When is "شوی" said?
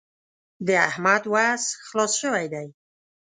2.21-2.45